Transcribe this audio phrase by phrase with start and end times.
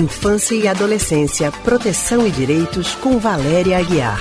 [0.00, 4.18] Infância e Adolescência, Proteção e Direitos, com Valéria Aguiar.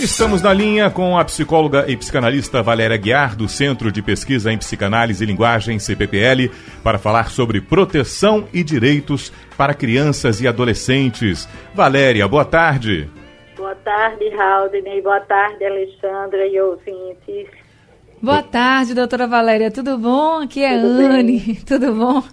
[0.00, 4.58] Estamos na linha com a psicóloga e psicanalista Valéria Guiar, do Centro de Pesquisa em
[4.58, 6.50] Psicanálise e Linguagem, CPPL,
[6.82, 11.48] para falar sobre proteção e direitos para crianças e adolescentes.
[11.72, 13.08] Valéria, boa tarde.
[13.56, 15.00] Boa tarde, Haldane.
[15.00, 17.46] Boa tarde, Alexandra e ouvintes.
[18.20, 19.70] Boa tarde, doutora Valéria.
[19.70, 20.42] Tudo bom?
[20.42, 21.38] Aqui é Tudo Anne.
[21.38, 21.54] Bem?
[21.64, 22.24] Tudo bom?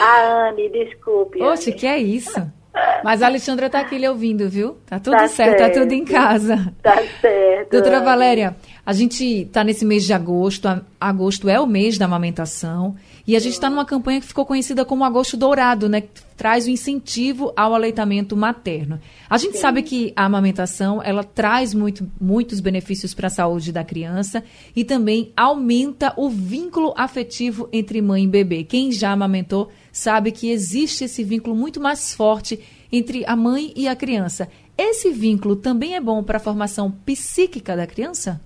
[0.00, 1.42] A Anne, desculpe.
[1.42, 1.78] Oxe, Anne.
[1.78, 2.52] que é isso?
[3.04, 4.78] Mas a Alexandra está aqui lhe ouvindo, viu?
[4.86, 6.72] Tá tudo tá certo, certo, tá tudo em casa.
[6.82, 7.70] Tá certo.
[7.70, 8.04] Doutora Anne.
[8.04, 10.68] Valéria, a gente está nesse mês de agosto.
[11.00, 12.96] Agosto é o mês da amamentação.
[13.24, 16.00] E a gente está numa campanha que ficou conhecida como Agosto Dourado, né?
[16.00, 18.98] Que traz o incentivo ao aleitamento materno.
[19.30, 19.60] A gente Sim.
[19.60, 24.42] sabe que a amamentação, ela traz muito, muitos benefícios para a saúde da criança
[24.74, 28.64] e também aumenta o vínculo afetivo entre mãe e bebê.
[28.64, 32.58] Quem já amamentou sabe que existe esse vínculo muito mais forte
[32.90, 34.48] entre a mãe e a criança.
[34.76, 38.40] Esse vínculo também é bom para a formação psíquica da criança?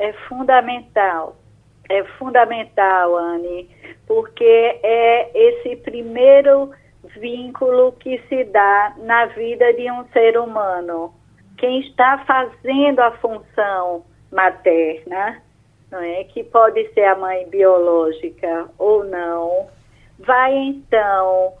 [0.00, 1.36] É fundamental.
[1.88, 3.68] É fundamental, Anne
[4.10, 6.72] porque é esse primeiro
[7.16, 11.14] vínculo que se dá na vida de um ser humano.
[11.56, 15.40] Quem está fazendo a função materna,
[15.92, 19.68] não é, que pode ser a mãe biológica ou não,
[20.18, 21.52] vai então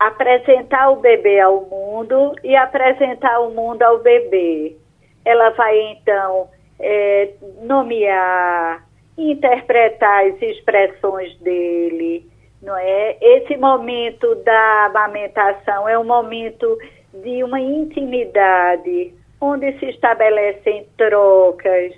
[0.00, 4.76] apresentar o bebê ao mundo e apresentar o mundo ao bebê.
[5.24, 7.30] Ela vai então é,
[7.62, 8.84] nomear,
[9.16, 12.26] interpretar as expressões dele,
[12.62, 13.16] não é?
[13.20, 16.78] Esse momento da amamentação é um momento
[17.22, 21.92] de uma intimidade, onde se estabelecem trocas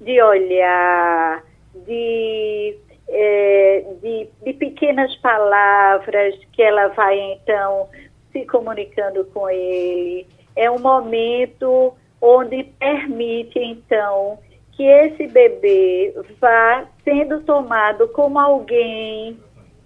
[0.00, 1.42] de olhar,
[1.86, 2.76] de,
[3.08, 7.88] é, de, de pequenas palavras que ela vai então
[8.30, 10.26] se comunicando com ele.
[10.54, 14.38] É um momento onde permite então
[14.70, 19.36] que esse bebê vá sendo tomado como alguém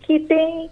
[0.00, 0.70] que tem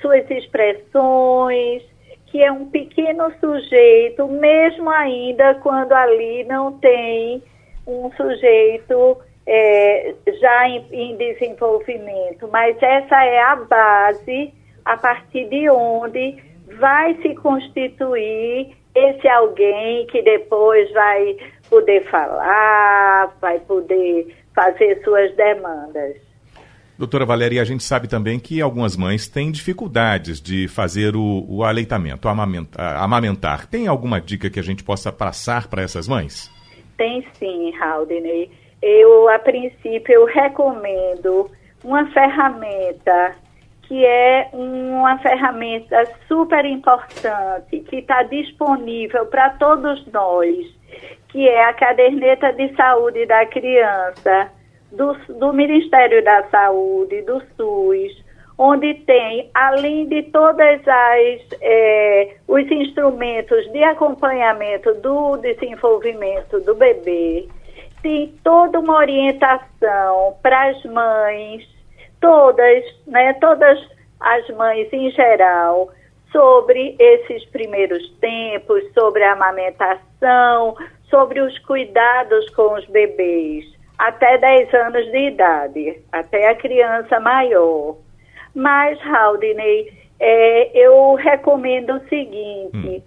[0.00, 1.82] suas expressões,
[2.26, 7.42] que é um pequeno sujeito, mesmo ainda quando ali não tem
[7.86, 12.48] um sujeito é, já em, em desenvolvimento.
[12.52, 14.52] Mas essa é a base
[14.84, 16.36] a partir de onde
[16.78, 18.76] vai se constituir
[19.08, 21.36] esse alguém que depois vai
[21.68, 26.16] poder falar, vai poder fazer suas demandas.
[26.98, 31.64] Doutora Valéria, a gente sabe também que algumas mães têm dificuldades de fazer o, o
[31.64, 33.66] aleitamento, amamentar, amamentar.
[33.66, 36.50] Tem alguma dica que a gente possa passar para essas mães?
[36.98, 38.50] Tem sim, Haldane.
[38.82, 41.50] Eu, a princípio, eu recomendo
[41.82, 43.34] uma ferramenta
[43.90, 50.56] que é uma ferramenta super importante, que está disponível para todos nós,
[51.28, 54.48] que é a caderneta de saúde da criança
[54.92, 58.24] do, do Ministério da Saúde, do SUS,
[58.56, 67.48] onde tem, além de todas as é, os instrumentos de acompanhamento do desenvolvimento do bebê,
[68.04, 71.79] tem toda uma orientação para as mães
[72.20, 73.78] todas, né, todas
[74.20, 75.90] as mães em geral,
[76.30, 80.76] sobre esses primeiros tempos, sobre a amamentação,
[81.08, 83.64] sobre os cuidados com os bebês,
[83.98, 87.96] até 10 anos de idade, até a criança maior.
[88.54, 92.70] Mas, Haldinei, é, eu recomendo o seguinte.
[92.74, 93.02] Hum.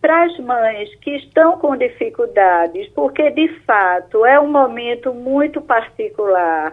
[0.00, 6.72] Para as mães que estão com dificuldades, porque de fato é um momento muito particular,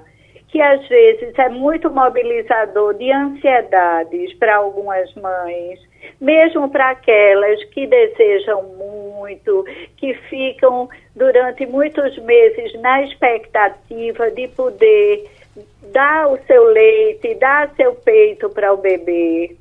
[0.55, 5.81] que às vezes é muito mobilizador de ansiedades para algumas mães,
[6.21, 9.66] mesmo para aquelas que desejam muito,
[9.97, 15.29] que ficam durante muitos meses na expectativa de poder
[15.91, 19.57] dar o seu leite, dar seu peito para o bebê.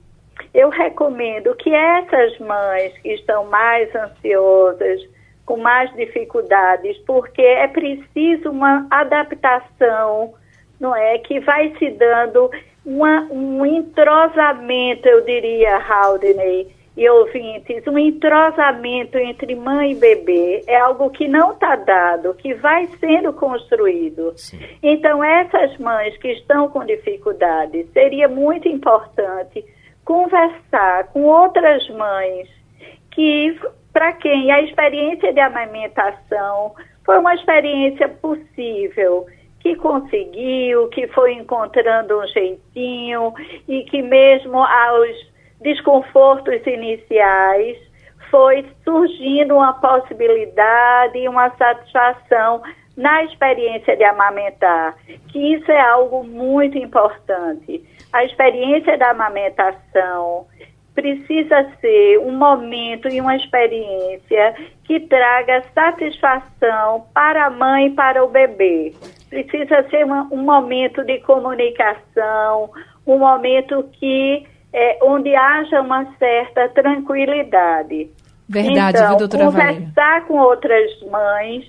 [0.55, 5.02] Eu recomendo que essas mães que estão mais ansiosas,
[5.44, 10.35] com mais dificuldades, porque é preciso uma adaptação
[10.84, 11.19] não é?
[11.19, 12.50] Que vai se dando
[12.84, 20.78] uma, um entrosamento, eu diria, Haldney e ouvintes, um entrosamento entre mãe e bebê é
[20.78, 24.32] algo que não está dado, que vai sendo construído.
[24.36, 24.60] Sim.
[24.82, 29.64] Então, essas mães que estão com dificuldade, seria muito importante
[30.04, 32.46] conversar com outras mães
[33.10, 33.58] que,
[33.92, 39.26] para quem a experiência de amamentação foi uma experiência possível
[39.64, 43.32] que conseguiu, que foi encontrando um jeitinho
[43.66, 45.32] e que mesmo aos
[45.62, 47.78] desconfortos iniciais,
[48.31, 52.62] foi surgindo uma possibilidade e uma satisfação
[52.94, 54.96] na experiência de amamentar,
[55.28, 57.82] que isso é algo muito importante.
[58.12, 60.46] A experiência da amamentação
[60.94, 68.22] precisa ser um momento e uma experiência que traga satisfação para a mãe e para
[68.22, 68.93] o bebê.
[69.42, 72.70] Precisa ser uma, um momento de comunicação,
[73.04, 78.10] um momento que é, onde haja uma certa tranquilidade.
[78.48, 80.20] Verdade, então, viu, doutora conversar Valéria?
[80.28, 81.64] com outras mães,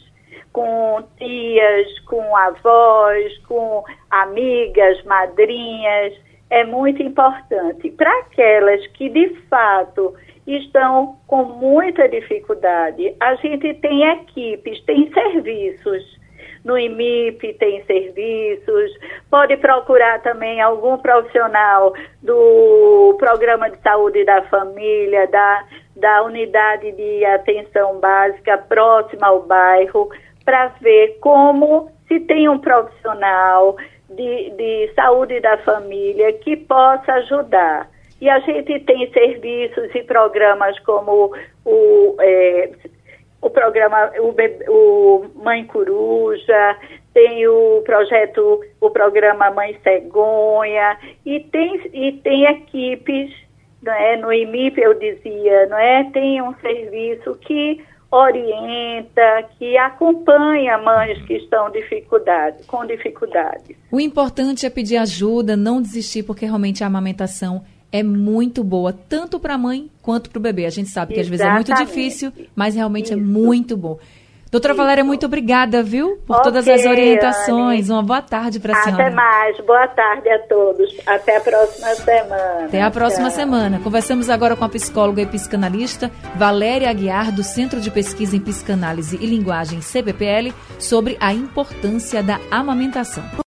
[0.54, 6.14] com tias, com avós, com amigas, madrinhas,
[6.50, 7.90] é muito importante.
[7.92, 10.14] Para aquelas que de fato
[10.46, 16.25] estão com muita dificuldade, a gente tem equipes, tem serviços.
[16.66, 18.92] No IMIP tem serviços,
[19.30, 25.64] pode procurar também algum profissional do Programa de Saúde da Família, da,
[25.96, 30.10] da Unidade de Atenção Básica próxima ao bairro,
[30.44, 33.76] para ver como se tem um profissional
[34.10, 37.88] de, de saúde da família que possa ajudar.
[38.20, 41.32] E a gente tem serviços e programas como
[41.64, 42.72] o, é,
[43.46, 44.34] o programa o,
[44.72, 46.78] o, Mãe Coruja,
[47.14, 53.32] tem o projeto, o programa Mãe Cegonha, e tem, e tem equipes,
[53.84, 54.18] não é?
[54.18, 56.06] no IMIP eu dizia, não é?
[56.06, 63.78] tem um serviço que orienta, que acompanha mães que estão dificuldade, com dificuldades.
[63.92, 69.40] O importante é pedir ajuda, não desistir, porque realmente a amamentação é muito boa, tanto
[69.40, 70.66] para a mãe quanto para o bebê.
[70.66, 73.24] A gente sabe que às vezes é muito difícil, mas realmente é Isso.
[73.24, 73.98] é muito bom.
[74.52, 74.82] Doutora Isso.
[74.82, 76.18] Valéria, muito obrigada, viu?
[76.26, 77.90] Por okay, todas as orientações.
[77.90, 77.98] Anne.
[77.98, 79.04] Uma boa tarde para a senhora.
[79.04, 79.58] Até mais.
[79.66, 80.98] Boa tarde a todos.
[81.06, 82.66] Até a próxima semana.
[82.66, 83.36] Até a próxima Tchau.
[83.36, 83.80] semana.
[83.84, 89.18] Conversamos agora com a psicóloga e psicanalista Valéria Aguiar, do Centro de Pesquisa em Psicanálise
[89.20, 93.24] e Linguagem, CBPL, sobre a importância da amamentação.